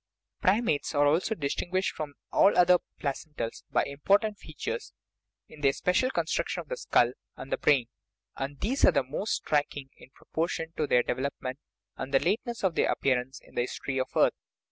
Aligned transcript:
Primates 0.41 0.95
are 0.95 1.05
also 1.05 1.35
dis 1.35 1.53
tinguished 1.53 1.91
from 1.91 2.15
all 2.31 2.51
the 2.53 2.57
other 2.59 2.77
placentals 2.99 3.61
by 3.69 3.83
important 3.85 4.39
features 4.39 4.93
in 5.47 5.61
the 5.61 5.71
special 5.73 6.09
construction 6.09 6.61
of 6.61 6.69
the 6.69 6.77
skull 6.77 7.11
and 7.37 7.51
the 7.51 7.57
brain; 7.59 7.85
and 8.35 8.59
these 8.61 8.83
are 8.83 8.91
the 8.91 9.03
more 9.03 9.27
striking 9.27 9.91
in 9.97 10.09
proportion 10.15 10.73
to 10.75 10.87
their 10.87 11.03
development 11.03 11.59
and 11.97 12.11
the 12.11 12.19
lateness 12.19 12.63
of 12.63 12.73
their 12.73 12.91
appear 12.91 13.21
ance 13.21 13.39
in 13.43 13.53
the 13.53 13.61
history 13.61 13.99
of 13.99 14.09
the 14.15 14.21
earth. 14.21 14.33